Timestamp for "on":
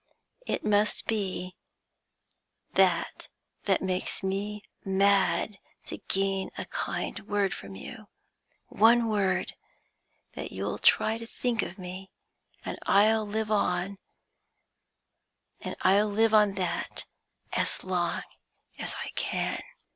13.51-13.99